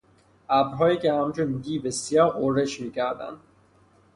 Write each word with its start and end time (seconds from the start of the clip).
ابرهایی 0.49 0.97
که 0.97 1.13
همچون 1.13 1.51
دیو 1.57 1.91
سیاه 1.91 2.29
غرش 2.33 2.79
میکردند 2.79 3.37